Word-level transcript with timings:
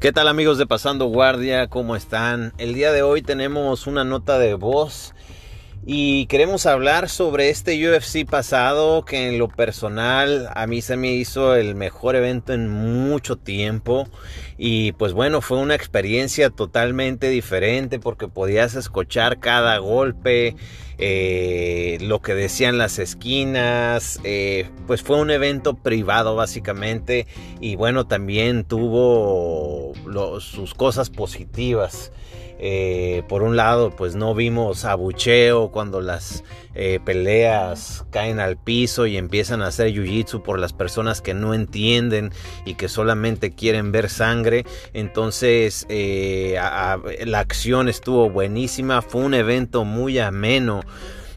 ¿Qué 0.00 0.12
tal 0.12 0.28
amigos 0.28 0.56
de 0.56 0.66
Pasando 0.66 1.04
Guardia? 1.08 1.68
¿Cómo 1.68 1.94
están? 1.94 2.54
El 2.56 2.72
día 2.72 2.90
de 2.90 3.02
hoy 3.02 3.20
tenemos 3.20 3.86
una 3.86 4.02
nota 4.02 4.38
de 4.38 4.54
voz 4.54 5.12
y 5.84 6.24
queremos 6.24 6.64
hablar 6.64 7.10
sobre 7.10 7.50
este 7.50 7.76
UFC 7.86 8.26
pasado 8.26 9.04
que 9.04 9.28
en 9.28 9.38
lo 9.38 9.48
personal 9.48 10.48
a 10.54 10.66
mí 10.66 10.80
se 10.80 10.96
me 10.96 11.12
hizo 11.12 11.54
el 11.54 11.74
mejor 11.74 12.16
evento 12.16 12.54
en 12.54 12.70
mucho 12.70 13.36
tiempo 13.36 14.08
y 14.56 14.92
pues 14.92 15.12
bueno 15.12 15.42
fue 15.42 15.58
una 15.58 15.74
experiencia 15.74 16.48
totalmente 16.48 17.28
diferente 17.28 17.98
porque 17.98 18.26
podías 18.26 18.76
escuchar 18.76 19.38
cada 19.38 19.76
golpe 19.76 20.56
eh, 21.02 21.96
lo 22.02 22.20
que 22.20 22.34
decían 22.34 22.76
las 22.76 22.98
esquinas 22.98 24.20
eh, 24.22 24.68
pues 24.86 25.00
fue 25.00 25.18
un 25.18 25.30
evento 25.30 25.72
privado 25.72 26.36
básicamente 26.36 27.26
y 27.58 27.74
bueno 27.74 28.06
también 28.06 28.64
tuvo 28.64 29.94
sus 30.40 30.74
cosas 30.74 31.08
positivas 31.08 32.12
eh, 32.62 33.22
por 33.26 33.42
un 33.42 33.56
lado, 33.56 33.96
pues 33.96 34.14
no 34.14 34.34
vimos 34.34 34.84
abucheo 34.84 35.70
cuando 35.70 36.02
las 36.02 36.44
peleas 37.04 38.04
caen 38.10 38.38
al 38.38 38.56
piso 38.56 39.06
y 39.06 39.16
empiezan 39.16 39.60
a 39.60 39.66
hacer 39.66 39.92
jiu-jitsu 39.92 40.42
por 40.42 40.58
las 40.58 40.72
personas 40.72 41.20
que 41.20 41.34
no 41.34 41.52
entienden 41.52 42.32
y 42.64 42.74
que 42.74 42.88
solamente 42.88 43.50
quieren 43.50 43.92
ver 43.92 44.08
sangre. 44.08 44.64
Entonces, 44.92 45.86
la 45.90 47.38
acción 47.38 47.88
estuvo 47.88 48.30
buenísima, 48.30 49.02
fue 49.02 49.22
un 49.22 49.34
evento 49.34 49.84
muy 49.84 50.18
ameno. 50.18 50.82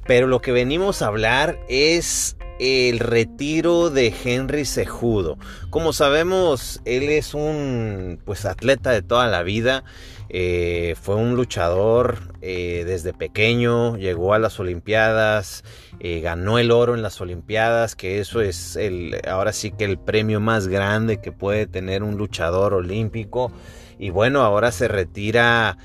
Pero 0.06 0.28
lo 0.28 0.42
que 0.42 0.52
venimos 0.52 1.02
a 1.02 1.08
hablar 1.08 1.60
es 1.70 2.36
el 2.60 3.00
retiro 3.00 3.90
de 3.90 4.14
Henry 4.24 4.66
Sejudo. 4.66 5.38
Como 5.70 5.94
sabemos, 5.94 6.82
él 6.86 7.10
es 7.10 7.34
un 7.34 8.20
pues 8.26 8.46
atleta 8.46 8.92
de 8.92 9.02
toda 9.02 9.28
la 9.28 9.44
vida. 9.44 9.84
Eh, 10.30 10.96
fue 11.00 11.16
un 11.16 11.36
luchador 11.36 12.34
eh, 12.42 12.84
desde 12.88 13.14
pequeño, 13.14 13.98
llegó 13.98 14.34
a 14.34 14.40
las 14.40 14.60
Olimpiadas, 14.60 15.64
eh, 16.00 16.22
ganó 16.22 16.58
el 16.58 16.72
oro 16.72 16.96
en 16.96 17.04
las 17.04 17.22
Olimpiadas, 17.22 17.96
que 17.96 18.20
eso 18.20 18.42
es 18.42 18.76
el, 18.76 19.22
ahora 19.28 19.54
sí 19.54 19.72
que 19.72 19.86
el 19.86 20.00
premio 20.00 20.40
más 20.40 20.68
grande 20.68 21.22
que 21.22 21.32
puede 21.32 21.68
tener 21.68 22.02
un 22.02 22.18
luchador 22.18 22.74
olímpico. 22.74 23.52
Y 24.00 24.10
bueno, 24.10 24.42
ahora 24.42 24.72
se 24.72 24.88
retira, 24.88 25.78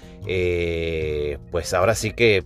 pues 1.50 1.74
ahora 1.74 1.94
sí 1.94 2.12
que 2.12 2.44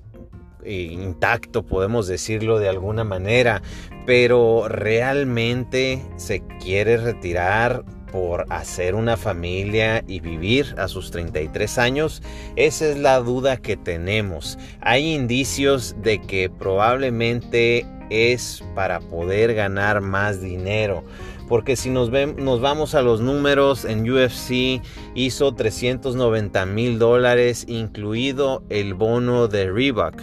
intacto, 0.65 1.65
podemos 1.65 2.07
decirlo 2.07 2.59
de 2.59 2.69
alguna 2.69 3.05
manera, 3.05 3.63
pero 4.07 4.67
realmente 4.69 6.03
se 6.17 6.43
quiere 6.61 6.97
retirar 6.97 7.85
por 8.13 8.47
hacer 8.51 8.95
una 8.95 9.17
familia 9.17 10.05
y 10.07 10.21
vivir 10.21 10.75
a 10.77 10.87
sus 10.87 11.11
33 11.11 11.79
años? 11.79 12.23
Esa 12.57 12.91
es 12.91 12.99
la 12.99 13.19
duda 13.19 13.57
que 13.57 13.77
tenemos. 13.77 14.59
Hay 14.83 15.15
indicios 15.15 15.97
de 16.03 16.21
que 16.21 16.51
probablemente 16.51 17.87
es 18.13 18.63
para 18.75 19.01
poder 19.01 19.55
ganar 19.55 20.01
más 20.01 20.41
dinero. 20.41 21.05
Porque 21.49 21.77
si 21.77 21.91
nos, 21.91 22.11
nos 22.11 22.61
vamos 22.61 22.95
a 22.95 23.03
los 23.03 23.21
números 23.21 23.85
en 23.85 24.09
UFC, 24.09 24.81
hizo 25.15 25.55
390 25.55 26.65
mil 26.67 26.99
dólares, 26.99 27.65
incluido 27.69 28.63
el 28.71 28.95
bono 28.95 29.49
de 29.49 29.71
Reebok. 29.71 30.15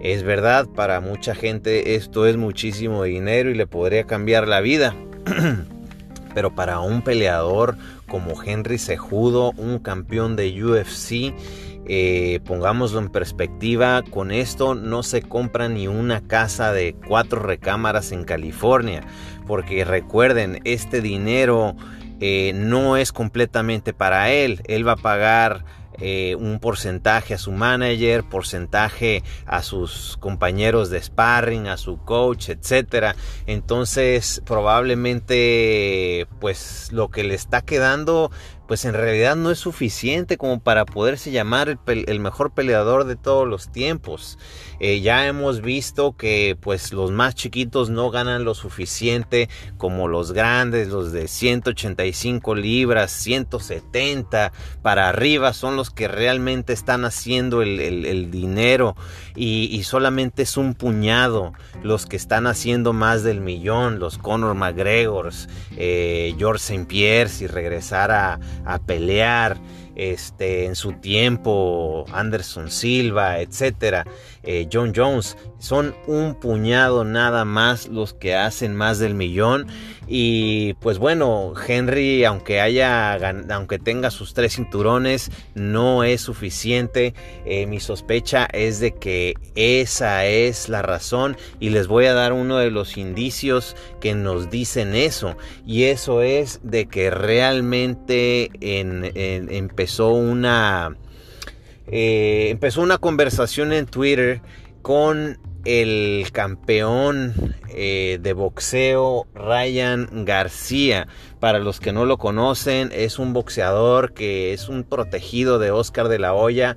Es 0.00 0.22
verdad, 0.22 0.66
para 0.66 1.00
mucha 1.00 1.34
gente 1.34 1.94
esto 1.94 2.26
es 2.26 2.36
muchísimo 2.36 3.04
dinero 3.04 3.50
y 3.50 3.54
le 3.54 3.66
podría 3.66 4.04
cambiar 4.04 4.48
la 4.48 4.60
vida. 4.60 4.94
pero 6.34 6.54
para 6.54 6.80
un 6.80 7.02
peleador 7.02 7.76
como 8.08 8.42
Henry 8.42 8.78
Sejudo, 8.78 9.52
un 9.56 9.78
campeón 9.78 10.36
de 10.36 10.62
UFC, 10.62 11.32
eh, 11.86 12.40
pongámoslo 12.44 12.98
en 12.98 13.10
perspectiva, 13.10 14.02
con 14.02 14.30
esto 14.30 14.74
no 14.74 15.02
se 15.02 15.22
compra 15.22 15.68
ni 15.68 15.86
una 15.86 16.20
casa 16.26 16.72
de 16.72 16.94
cuatro 17.06 17.40
recámaras 17.40 18.12
en 18.12 18.24
California, 18.24 19.02
porque 19.46 19.84
recuerden, 19.84 20.60
este 20.64 21.00
dinero 21.00 21.76
eh, 22.20 22.52
no 22.54 22.96
es 22.96 23.12
completamente 23.12 23.92
para 23.92 24.30
él, 24.30 24.62
él 24.66 24.86
va 24.86 24.92
a 24.92 24.96
pagar 24.96 25.64
eh, 25.98 26.34
un 26.34 26.58
porcentaje 26.58 27.34
a 27.34 27.38
su 27.38 27.52
manager, 27.52 28.24
porcentaje 28.24 29.22
a 29.46 29.62
sus 29.62 30.16
compañeros 30.18 30.90
de 30.90 31.00
sparring, 31.00 31.68
a 31.68 31.76
su 31.76 31.98
coach, 31.98 32.48
etcétera. 32.48 33.14
Entonces, 33.46 34.42
probablemente, 34.44 36.26
pues 36.40 36.88
lo 36.90 37.10
que 37.10 37.22
le 37.22 37.34
está 37.34 37.62
quedando 37.62 38.32
pues 38.66 38.84
en 38.84 38.94
realidad 38.94 39.36
no 39.36 39.50
es 39.50 39.58
suficiente 39.58 40.38
como 40.38 40.60
para 40.60 40.86
poderse 40.86 41.30
llamar 41.30 41.78
el, 41.86 42.20
mejor 42.20 42.52
peleador 42.52 43.04
de 43.04 43.16
todos 43.16 43.46
los 43.46 43.70
tiempos. 43.70 44.38
Eh, 44.80 45.00
ya 45.00 45.26
hemos 45.26 45.60
visto 45.60 46.16
que 46.16 46.56
pues 46.60 46.92
los 46.92 47.10
más 47.10 47.34
chiquitos 47.34 47.90
no 47.90 48.10
ganan 48.10 48.44
lo 48.44 48.54
suficiente 48.54 49.48
como 49.76 50.08
los 50.08 50.32
grandes, 50.32 50.88
los 50.88 51.12
de 51.12 51.28
185 51.28 52.54
libras, 52.54 53.12
170 53.12 54.52
para 54.82 55.08
arriba 55.08 55.52
son 55.52 55.76
los 55.76 55.90
que 55.90 56.08
realmente 56.08 56.72
están 56.72 57.04
haciendo 57.04 57.62
el, 57.62 58.30
dinero 58.30 58.96
y, 59.36 59.82
solamente 59.84 60.42
es 60.42 60.56
un 60.56 60.74
puñado 60.74 61.52
los 61.82 62.06
que 62.06 62.16
están 62.16 62.46
haciendo 62.46 62.92
más 62.92 63.22
del 63.22 63.40
millón, 63.40 63.98
los 63.98 64.18
Conor 64.18 64.54
McGregors, 64.54 65.48
eh, 65.76 66.34
George 66.38 66.62
St. 66.62 66.86
Pierre, 66.86 67.28
si 67.28 67.46
regresara 67.46 68.38
a 68.64 68.78
pelear 68.78 69.56
este, 69.94 70.64
en 70.66 70.74
su 70.74 70.92
tiempo, 70.94 72.04
Anderson 72.12 72.70
Silva, 72.70 73.40
etcétera, 73.40 74.04
eh, 74.46 74.68
John 74.72 74.92
Jones, 74.94 75.36
son 75.58 75.94
un 76.06 76.34
puñado 76.34 77.04
nada 77.04 77.44
más 77.44 77.88
los 77.88 78.12
que 78.12 78.34
hacen 78.34 78.74
más 78.74 78.98
del 78.98 79.14
millón. 79.14 79.66
Y 80.06 80.74
pues 80.74 80.98
bueno, 80.98 81.54
Henry, 81.66 82.24
aunque 82.24 82.60
haya, 82.60 83.14
aunque 83.50 83.78
tenga 83.78 84.10
sus 84.10 84.34
tres 84.34 84.56
cinturones, 84.56 85.30
no 85.54 86.04
es 86.04 86.20
suficiente. 86.20 87.14
Eh, 87.46 87.66
mi 87.66 87.80
sospecha 87.80 88.46
es 88.52 88.80
de 88.80 88.92
que 88.92 89.34
esa 89.54 90.26
es 90.26 90.68
la 90.68 90.82
razón 90.82 91.36
y 91.58 91.70
les 91.70 91.86
voy 91.86 92.04
a 92.04 92.14
dar 92.14 92.34
uno 92.34 92.58
de 92.58 92.70
los 92.70 92.98
indicios 92.98 93.76
que 94.00 94.14
nos 94.14 94.50
dicen 94.50 94.94
eso. 94.94 95.36
Y 95.66 95.84
eso 95.84 96.20
es 96.20 96.60
de 96.62 96.86
que 96.86 97.10
realmente 97.10 98.50
en, 98.60 99.10
empezó 99.14 100.10
una 100.10 100.96
eh, 101.86 102.48
empezó 102.50 102.82
una 102.82 102.98
conversación 102.98 103.72
en 103.72 103.86
Twitter 103.86 104.40
con 104.82 105.38
el 105.64 106.26
campeón 106.32 107.54
eh, 107.70 108.18
de 108.20 108.32
boxeo 108.32 109.26
Ryan 109.34 110.24
García. 110.24 111.08
Para 111.40 111.58
los 111.58 111.80
que 111.80 111.92
no 111.92 112.04
lo 112.04 112.18
conocen, 112.18 112.90
es 112.92 113.18
un 113.18 113.32
boxeador 113.32 114.12
que 114.12 114.52
es 114.52 114.68
un 114.68 114.84
protegido 114.84 115.58
de 115.58 115.70
Oscar 115.70 116.08
de 116.08 116.18
la 116.18 116.34
Hoya. 116.34 116.76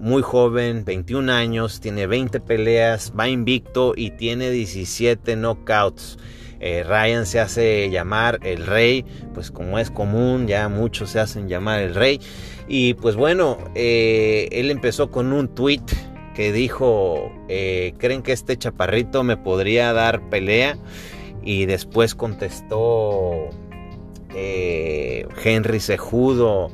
Muy 0.00 0.22
joven, 0.22 0.84
21 0.84 1.32
años, 1.32 1.80
tiene 1.80 2.06
20 2.06 2.40
peleas, 2.40 3.12
va 3.18 3.28
invicto 3.28 3.94
y 3.96 4.10
tiene 4.10 4.50
17 4.50 5.36
knockouts. 5.36 6.18
Eh, 6.66 6.82
Ryan 6.82 7.26
se 7.26 7.40
hace 7.40 7.90
llamar 7.90 8.40
el 8.42 8.64
rey, 8.64 9.04
pues 9.34 9.50
como 9.50 9.78
es 9.78 9.90
común, 9.90 10.46
ya 10.46 10.70
muchos 10.70 11.10
se 11.10 11.20
hacen 11.20 11.46
llamar 11.46 11.80
el 11.80 11.94
rey. 11.94 12.22
Y 12.66 12.94
pues 12.94 13.16
bueno, 13.16 13.58
eh, 13.74 14.48
él 14.50 14.70
empezó 14.70 15.10
con 15.10 15.34
un 15.34 15.48
tweet 15.48 15.82
que 16.34 16.52
dijo, 16.52 17.30
eh, 17.50 17.92
¿creen 17.98 18.22
que 18.22 18.32
este 18.32 18.56
chaparrito 18.56 19.22
me 19.24 19.36
podría 19.36 19.92
dar 19.92 20.30
pelea? 20.30 20.78
Y 21.42 21.66
después 21.66 22.14
contestó 22.14 23.50
Henry 24.34 25.80
Sejudo, 25.80 26.70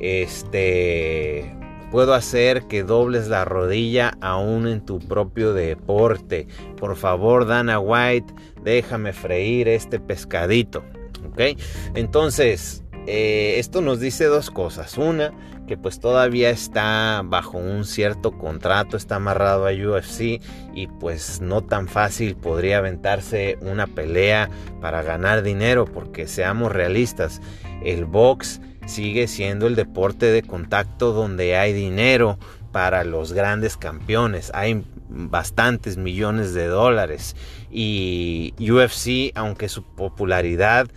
este, 0.00 1.54
puedo 1.90 2.14
hacer 2.14 2.64
que 2.64 2.82
dobles 2.82 3.28
la 3.28 3.44
rodilla 3.44 4.16
aún 4.20 4.66
en 4.66 4.84
tu 4.84 4.98
propio 4.98 5.52
deporte. 5.54 6.46
Por 6.76 6.96
favor, 6.96 7.46
Dana 7.46 7.78
White, 7.78 8.32
déjame 8.62 9.12
freír 9.12 9.68
este 9.68 10.00
pescadito. 10.00 10.84
¿Ok? 11.26 11.58
Entonces, 11.94 12.84
eh, 13.06 13.58
esto 13.58 13.80
nos 13.80 14.00
dice 14.00 14.26
dos 14.26 14.50
cosas. 14.50 14.98
Una, 14.98 15.32
que 15.68 15.76
pues 15.76 16.00
todavía 16.00 16.50
está 16.50 17.22
bajo 17.24 17.58
un 17.58 17.84
cierto 17.84 18.32
contrato, 18.32 18.96
está 18.96 19.16
amarrado 19.16 19.66
a 19.66 19.72
UFC 19.72 20.40
y 20.74 20.88
pues 20.98 21.40
no 21.40 21.62
tan 21.62 21.88
fácil 21.88 22.36
podría 22.36 22.78
aventarse 22.78 23.58
una 23.60 23.86
pelea 23.86 24.50
para 24.80 25.02
ganar 25.02 25.42
dinero 25.42 25.84
porque 25.84 26.26
seamos 26.26 26.72
realistas, 26.72 27.40
el 27.82 28.06
box 28.06 28.60
sigue 28.88 29.28
siendo 29.28 29.66
el 29.66 29.76
deporte 29.76 30.26
de 30.26 30.42
contacto 30.42 31.12
donde 31.12 31.56
hay 31.56 31.72
dinero 31.72 32.38
para 32.72 33.04
los 33.04 33.32
grandes 33.32 33.76
campeones. 33.76 34.50
Hay 34.54 34.84
bastantes 35.08 35.96
millones 35.96 36.54
de 36.54 36.66
dólares 36.66 37.36
y 37.70 38.54
UFC, 38.58 39.32
aunque 39.34 39.68
su 39.68 39.82
popularidad 39.82 40.88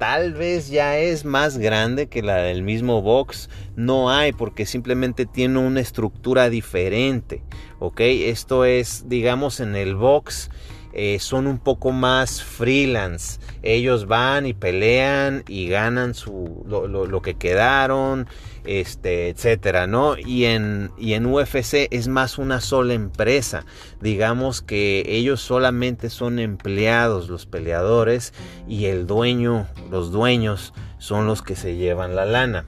tal 0.00 0.32
vez 0.32 0.70
ya 0.70 0.96
es 0.96 1.26
más 1.26 1.58
grande 1.58 2.08
que 2.08 2.22
la 2.22 2.36
del 2.36 2.62
mismo 2.62 3.02
box. 3.02 3.50
No 3.76 4.10
hay 4.10 4.32
porque 4.32 4.64
simplemente 4.64 5.26
tiene 5.26 5.58
una 5.58 5.80
estructura 5.80 6.48
diferente. 6.48 7.42
¿Ok? 7.78 8.00
Esto 8.00 8.64
es, 8.64 9.10
digamos, 9.10 9.60
en 9.60 9.76
el 9.76 9.96
box. 9.96 10.50
Eh, 10.92 11.18
son 11.20 11.46
un 11.46 11.58
poco 11.58 11.92
más 11.92 12.42
freelance. 12.42 13.38
Ellos 13.62 14.06
van 14.06 14.46
y 14.46 14.54
pelean 14.54 15.44
y 15.46 15.68
ganan 15.68 16.14
su, 16.14 16.64
lo, 16.66 17.22
que 17.22 17.34
quedaron 17.34 18.26
este, 18.64 19.28
etcétera, 19.28 19.86
¿no? 19.86 20.16
Y 20.18 20.46
en, 20.46 20.90
y 20.98 21.14
en 21.14 21.26
UFC 21.26 21.88
es 21.90 22.08
más 22.08 22.38
una 22.38 22.60
sola 22.60 22.94
empresa. 22.94 23.64
Digamos 24.00 24.62
que 24.62 25.04
ellos 25.06 25.40
solamente 25.40 26.10
son 26.10 26.38
empleados, 26.38 27.28
los 27.28 27.46
peleadores, 27.46 28.34
y 28.68 28.86
el 28.86 29.06
dueño, 29.06 29.68
los 29.90 30.10
dueños 30.10 30.74
son 30.98 31.26
los 31.26 31.42
que 31.42 31.56
se 31.56 31.76
llevan 31.76 32.16
la 32.16 32.24
lana. 32.24 32.66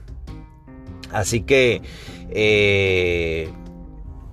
Así 1.11 1.41
que, 1.41 1.81
eh, 2.31 3.51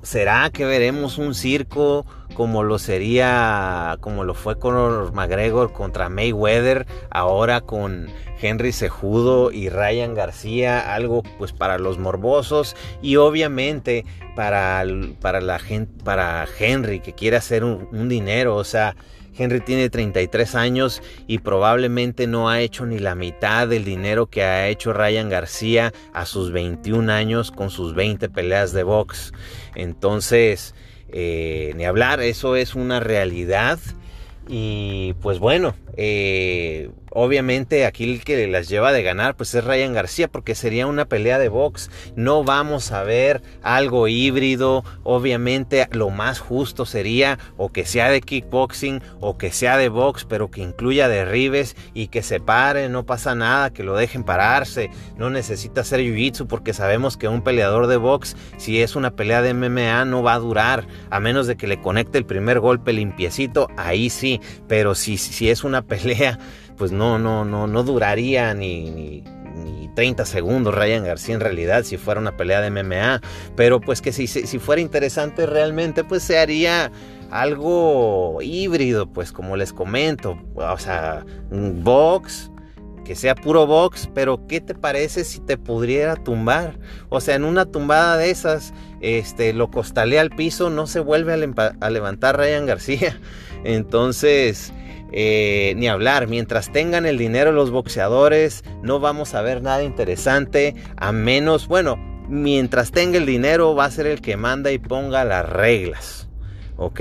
¿será 0.02 0.50
que 0.50 0.64
veremos 0.64 1.18
un 1.18 1.34
circo? 1.34 2.06
Como 2.40 2.62
lo 2.62 2.78
sería, 2.78 3.98
como 4.00 4.24
lo 4.24 4.32
fue 4.32 4.58
con 4.58 5.14
McGregor 5.14 5.74
contra 5.74 6.08
Mayweather, 6.08 6.86
ahora 7.10 7.60
con 7.60 8.08
Henry 8.40 8.72
Sejudo 8.72 9.52
y 9.52 9.68
Ryan 9.68 10.14
García, 10.14 10.94
algo 10.94 11.22
pues 11.36 11.52
para 11.52 11.76
los 11.76 11.98
morbosos 11.98 12.76
y 13.02 13.16
obviamente 13.16 14.06
para, 14.34 14.82
para 15.20 15.42
la 15.42 15.58
gente, 15.58 16.02
para 16.02 16.48
Henry 16.58 17.00
que 17.00 17.12
quiere 17.12 17.36
hacer 17.36 17.62
un, 17.62 18.08
dinero, 18.08 18.56
o 18.56 18.64
sea, 18.64 18.96
Henry 19.36 19.60
tiene 19.60 19.90
33 19.90 20.54
años 20.54 21.02
y 21.26 21.40
probablemente 21.40 22.26
no 22.26 22.48
ha 22.48 22.62
hecho 22.62 22.86
ni 22.86 22.98
la 22.98 23.14
mitad 23.14 23.68
del 23.68 23.84
dinero 23.84 24.30
que 24.30 24.44
ha 24.44 24.68
hecho 24.68 24.94
Ryan 24.94 25.28
García 25.28 25.92
a 26.14 26.24
sus 26.24 26.52
21 26.52 27.12
años 27.12 27.50
con 27.50 27.68
sus 27.68 27.94
20 27.94 28.30
peleas 28.30 28.72
de 28.72 28.82
box. 28.82 29.34
Entonces, 29.74 30.74
eh, 31.12 31.72
ni 31.76 31.84
hablar, 31.84 32.20
eso 32.20 32.56
es 32.56 32.74
una 32.74 33.00
realidad. 33.00 33.78
Y 34.48 35.14
pues 35.20 35.38
bueno, 35.38 35.74
eh, 35.96 36.90
obviamente 37.10 37.86
aquí 37.86 38.04
el 38.04 38.24
que 38.24 38.46
las 38.46 38.68
lleva 38.68 38.92
de 38.92 39.02
ganar 39.02 39.36
pues 39.36 39.54
es 39.54 39.64
Ryan 39.64 39.92
García 39.92 40.28
porque 40.28 40.54
sería 40.54 40.86
una 40.86 41.04
pelea 41.04 41.38
de 41.38 41.48
box. 41.48 41.90
No 42.16 42.44
vamos 42.44 42.92
a 42.92 43.02
ver 43.02 43.42
algo 43.62 44.08
híbrido. 44.08 44.84
Obviamente 45.02 45.86
lo 45.92 46.10
más 46.10 46.38
justo 46.38 46.86
sería 46.86 47.38
o 47.56 47.70
que 47.70 47.84
sea 47.84 48.10
de 48.10 48.20
kickboxing 48.20 49.02
o 49.20 49.36
que 49.38 49.52
sea 49.52 49.76
de 49.76 49.88
box 49.88 50.24
pero 50.24 50.50
que 50.50 50.62
incluya 50.62 51.08
derribes 51.08 51.76
y 51.94 52.08
que 52.08 52.22
se 52.22 52.40
pare, 52.40 52.88
no 52.88 53.04
pasa 53.04 53.34
nada, 53.34 53.70
que 53.70 53.84
lo 53.84 53.96
dejen 53.96 54.24
pararse. 54.24 54.90
No 55.16 55.30
necesita 55.30 55.82
hacer 55.82 56.00
jiu-jitsu 56.00 56.46
porque 56.46 56.72
sabemos 56.72 57.16
que 57.16 57.28
un 57.28 57.42
peleador 57.42 57.86
de 57.86 57.96
box 57.96 58.36
si 58.56 58.80
es 58.82 58.96
una 58.96 59.10
pelea 59.12 59.42
de 59.42 59.54
MMA 59.54 60.04
no 60.04 60.22
va 60.22 60.34
a 60.34 60.38
durar 60.38 60.86
a 61.10 61.20
menos 61.20 61.46
de 61.46 61.56
que 61.56 61.66
le 61.66 61.80
conecte 61.80 62.18
el 62.18 62.26
primer 62.26 62.60
golpe 62.60 62.92
limpiecito, 62.92 63.68
ahí 63.76 64.10
sí, 64.10 64.40
pero 64.68 64.94
si, 64.94 65.18
si 65.18 65.50
es 65.50 65.64
una 65.64 65.82
pelea 65.90 66.38
pues 66.80 66.92
no, 66.92 67.18
no, 67.18 67.44
no, 67.44 67.66
no 67.66 67.82
duraría 67.82 68.54
ni, 68.54 68.90
ni, 68.90 69.22
30 69.94 70.24
segundos 70.24 70.74
Ryan 70.74 71.04
García 71.04 71.34
en 71.34 71.42
realidad 71.42 71.82
si 71.82 71.98
fuera 71.98 72.18
una 72.18 72.38
pelea 72.38 72.62
de 72.62 72.70
MMA. 72.70 73.20
Pero 73.54 73.82
pues 73.82 74.00
que 74.00 74.12
si, 74.12 74.26
si 74.26 74.58
fuera 74.58 74.80
interesante 74.80 75.44
realmente 75.44 76.04
pues 76.04 76.22
se 76.22 76.38
haría 76.38 76.90
algo 77.30 78.38
híbrido, 78.40 79.06
pues 79.12 79.30
como 79.30 79.58
les 79.58 79.74
comento. 79.74 80.38
O 80.54 80.78
sea, 80.78 81.26
un 81.50 81.84
box, 81.84 82.50
que 83.10 83.16
sea 83.16 83.34
puro 83.34 83.66
box, 83.66 84.08
pero 84.14 84.46
¿qué 84.46 84.60
te 84.60 84.72
parece 84.72 85.24
si 85.24 85.40
te 85.40 85.58
pudiera 85.58 86.14
tumbar? 86.14 86.78
O 87.08 87.20
sea, 87.20 87.34
en 87.34 87.42
una 87.42 87.66
tumbada 87.66 88.16
de 88.16 88.30
esas, 88.30 88.72
este, 89.00 89.52
lo 89.52 89.68
costalea 89.68 90.20
al 90.20 90.30
piso, 90.30 90.70
no 90.70 90.86
se 90.86 91.00
vuelve 91.00 91.32
a, 91.32 91.90
levantar 91.90 92.38
Ryan 92.38 92.66
García. 92.66 93.18
Entonces, 93.64 94.72
eh, 95.10 95.74
ni 95.76 95.88
hablar. 95.88 96.28
Mientras 96.28 96.70
tengan 96.70 97.04
el 97.04 97.18
dinero 97.18 97.50
los 97.50 97.72
boxeadores, 97.72 98.62
no 98.80 99.00
vamos 99.00 99.34
a 99.34 99.42
ver 99.42 99.60
nada 99.60 99.82
interesante. 99.82 100.76
A 100.96 101.10
menos, 101.10 101.66
bueno, 101.66 101.96
mientras 102.28 102.92
tenga 102.92 103.18
el 103.18 103.26
dinero, 103.26 103.74
va 103.74 103.86
a 103.86 103.90
ser 103.90 104.06
el 104.06 104.20
que 104.20 104.36
manda 104.36 104.70
y 104.70 104.78
ponga 104.78 105.24
las 105.24 105.48
reglas. 105.48 106.28
¿Ok? 106.76 107.00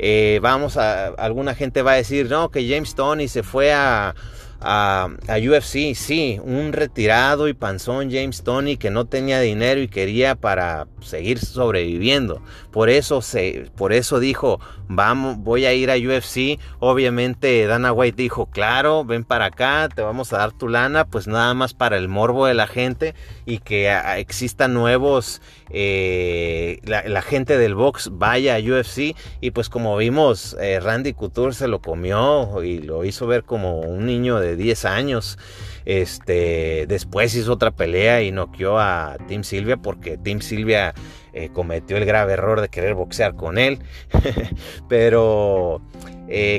Eh, 0.00 0.40
vamos 0.42 0.76
a. 0.76 1.10
Alguna 1.10 1.54
gente 1.54 1.82
va 1.82 1.92
a 1.92 1.94
decir, 1.94 2.28
no, 2.28 2.50
que 2.50 2.68
James 2.68 2.96
Tony 2.96 3.28
se 3.28 3.44
fue 3.44 3.72
a 3.72 4.16
a, 4.64 5.08
UFC, 5.28 5.94
sí, 5.94 6.40
un 6.42 6.72
retirado 6.72 7.48
y 7.48 7.54
panzón 7.54 8.10
James 8.10 8.42
Tony 8.42 8.78
que 8.78 8.90
no 8.90 9.04
tenía 9.04 9.40
dinero 9.40 9.80
y 9.80 9.88
quería 9.88 10.34
para 10.34 10.86
seguir 11.00 11.38
sobreviviendo. 11.38 12.40
Por 12.72 12.88
eso 12.88 13.20
se, 13.20 13.70
por 13.76 13.92
eso 13.92 14.20
dijo, 14.20 14.60
vamos, 14.88 15.36
voy 15.38 15.66
a 15.66 15.74
ir 15.74 15.90
a 15.90 15.96
UFC. 15.96 16.58
Obviamente 16.78 17.66
Dana 17.66 17.92
White 17.92 18.22
dijo, 18.22 18.46
claro, 18.46 19.04
ven 19.04 19.24
para 19.24 19.46
acá, 19.46 19.90
te 19.94 20.00
vamos 20.00 20.32
a 20.32 20.38
dar 20.38 20.52
tu 20.52 20.68
lana, 20.68 21.04
pues 21.04 21.26
nada 21.26 21.52
más 21.52 21.74
para 21.74 21.98
el 21.98 22.08
morbo 22.08 22.46
de 22.46 22.54
la 22.54 22.66
gente 22.66 23.14
y 23.44 23.58
que 23.58 23.94
existan 24.16 24.72
nuevos, 24.72 25.42
eh, 25.70 26.80
la, 26.84 27.22
gente 27.22 27.56
del 27.56 27.74
box 27.74 28.10
vaya 28.12 28.56
a 28.56 28.58
UFC 28.58 29.16
y 29.40 29.50
pues 29.52 29.68
como 29.68 29.96
vimos, 29.96 30.56
eh, 30.60 30.80
Randy 30.80 31.14
Couture 31.14 31.54
se 31.54 31.68
lo 31.68 31.80
comió 31.80 32.62
y 32.62 32.78
lo 32.78 33.04
hizo 33.04 33.26
ver 33.26 33.44
como 33.44 33.80
un 33.80 34.06
niño 34.06 34.40
de 34.40 34.56
10 34.56 34.84
años. 34.84 35.38
Este, 35.86 36.86
después 36.86 37.34
hizo 37.34 37.52
otra 37.52 37.70
pelea 37.70 38.22
y 38.22 38.32
noqueó 38.32 38.78
a 38.78 39.16
Tim 39.28 39.42
Silvia 39.42 39.76
porque 39.76 40.16
Tim 40.16 40.40
Silvia 40.40 40.94
eh, 41.32 41.50
cometió 41.52 41.96
el 41.96 42.04
grave 42.06 42.34
error 42.34 42.60
de 42.60 42.68
querer 42.68 42.94
boxear 42.94 43.34
con 43.34 43.58
él. 43.58 43.78
Pero, 44.88 45.82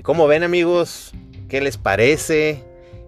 como 0.03 0.27
ven 0.27 0.43
amigos, 0.43 1.13
¿qué 1.49 1.61
les 1.61 1.77
parece? 1.77 2.63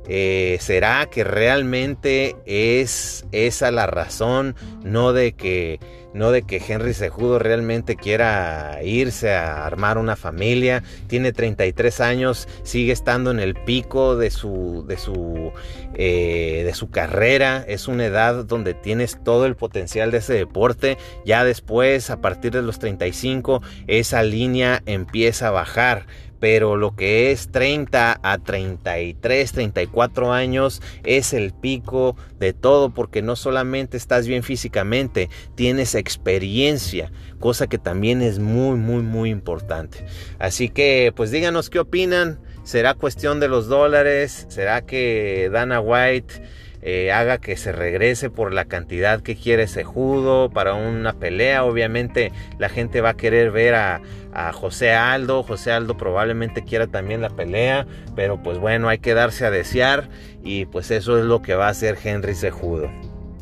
Eh, 0.08 0.58
¿Será 0.62 1.08
que 1.10 1.24
realmente 1.24 2.36
es 2.46 3.26
esa 3.32 3.72
la 3.72 3.88
razón? 3.88 4.56
No 4.84 5.12
de 5.12 5.34
que, 5.34 5.80
no 6.14 6.32
de 6.32 6.44
que 6.44 6.62
Henry 6.66 6.94
Sejudo 6.94 7.40
realmente 7.40 7.98
quiera 7.98 8.80
irse 8.84 9.34
a 9.34 9.66
armar 9.66 9.98
una 9.98 10.16
familia. 10.16 10.84
Tiene 11.08 11.34
33 11.34 12.00
años, 12.00 12.48
sigue 12.64 12.94
estando 12.94 13.32
en 13.32 13.40
el 13.40 13.56
pico 13.56 14.16
de 14.16 14.32
su, 14.32 14.86
de 14.88 14.98
su, 14.98 15.52
eh, 15.94 16.64
de 16.66 16.74
su 16.74 16.90
carrera. 16.90 17.66
Es 17.68 17.88
una 17.88 18.06
edad 18.06 18.46
donde 18.46 18.74
tienes 18.74 19.22
todo 19.24 19.46
el 19.46 19.56
potencial 19.56 20.12
de 20.12 20.20
ese 20.20 20.34
deporte. 20.34 20.98
Ya 21.26 21.44
después, 21.44 22.10
a 22.10 22.22
partir 22.22 22.54
de 22.54 22.62
los 22.62 22.80
35, 22.80 23.62
esa 23.88 24.24
línea 24.24 24.82
empieza 24.86 25.50
a 25.50 25.52
bajar 25.52 26.06
pero 26.40 26.78
lo 26.78 26.96
que 26.96 27.32
es 27.32 27.50
30 27.52 28.20
a 28.22 28.38
33, 28.38 29.52
34 29.52 30.34
años 30.34 30.82
es 31.04 31.34
el 31.34 31.54
pico 31.54 32.16
de 32.40 32.54
todo 32.54 32.90
porque 32.92 33.22
no 33.22 33.36
solamente 33.36 33.98
estás 33.98 34.28
bien 34.28 34.44
físicamente, 34.44 35.30
tienes 35.56 35.96
experiencia, 35.96 37.12
cosa 37.40 37.68
que 37.68 37.78
también 37.78 38.22
es 38.22 38.40
muy, 38.40 38.78
muy, 38.78 39.02
muy 39.02 39.30
importante. 39.30 40.06
Así 40.40 40.70
que 40.70 41.12
pues 41.16 41.32
díganos 41.32 41.70
qué 41.70 41.80
opinan, 41.80 42.40
¿será 42.64 42.94
cuestión 42.94 43.40
de 43.40 43.48
los 43.48 43.68
dólares? 43.68 44.46
¿Será 44.50 44.82
que 44.82 45.50
Dana 45.52 45.80
White... 45.80 46.67
Eh, 46.82 47.12
haga 47.12 47.40
que 47.40 47.58
se 47.58 47.72
regrese 47.72 48.30
por 48.30 48.54
la 48.54 48.66
cantidad 48.66 49.22
que 49.22 49.36
quiere 49.36 49.64
ese 49.64 49.84
judo 49.84 50.50
para 50.50 50.74
una 50.74 51.14
pelea. 51.14 51.64
Obviamente 51.64 52.32
la 52.60 52.70
gente 52.70 53.02
va 53.02 53.10
a 53.10 53.18
querer 53.18 53.52
ver 53.52 53.76
a, 53.76 54.02
a 54.34 54.54
José 54.54 54.94
Aldo. 54.94 55.44
José 55.44 55.72
Aldo 55.72 55.98
probablemente 55.98 56.64
quiera 56.64 56.88
también 56.88 57.22
la 57.22 57.30
pelea, 57.30 57.88
pero 58.16 58.42
pues 58.42 58.60
bueno, 58.60 58.90
hay 58.90 59.00
que 59.00 59.14
darse 59.14 59.46
a 59.46 59.52
desear 59.52 60.10
y 60.44 60.66
pues 60.66 60.92
eso 60.92 61.18
es 61.18 61.26
lo 61.26 61.42
que 61.42 61.56
va 61.56 61.68
a 61.68 61.72
hacer 61.72 61.98
Henry 62.04 62.36
Sejudo. 62.36 62.90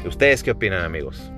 ¿Ustedes 0.06 0.44
qué 0.44 0.52
opinan 0.52 0.84
amigos? 0.84 1.32